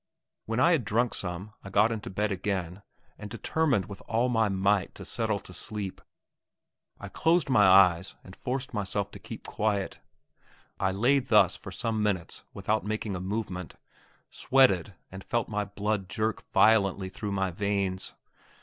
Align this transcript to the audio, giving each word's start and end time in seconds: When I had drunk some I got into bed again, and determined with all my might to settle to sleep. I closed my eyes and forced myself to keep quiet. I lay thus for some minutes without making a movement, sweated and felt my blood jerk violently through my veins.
When 0.47 0.59
I 0.59 0.71
had 0.71 0.83
drunk 0.83 1.13
some 1.13 1.53
I 1.63 1.69
got 1.69 1.91
into 1.91 2.09
bed 2.09 2.31
again, 2.31 2.81
and 3.19 3.29
determined 3.29 3.85
with 3.85 4.01
all 4.07 4.29
my 4.29 4.49
might 4.49 4.95
to 4.95 5.05
settle 5.05 5.37
to 5.37 5.53
sleep. 5.53 6.01
I 6.99 7.07
closed 7.07 7.51
my 7.51 7.67
eyes 7.67 8.15
and 8.23 8.35
forced 8.35 8.73
myself 8.73 9.11
to 9.11 9.19
keep 9.19 9.45
quiet. 9.45 9.99
I 10.79 10.89
lay 10.91 11.19
thus 11.19 11.55
for 11.55 11.69
some 11.71 12.01
minutes 12.01 12.43
without 12.51 12.83
making 12.83 13.15
a 13.15 13.19
movement, 13.21 13.75
sweated 14.31 14.95
and 15.11 15.23
felt 15.23 15.47
my 15.49 15.65
blood 15.65 16.09
jerk 16.09 16.41
violently 16.51 17.09
through 17.09 17.33
my 17.33 17.51
veins. 17.51 18.15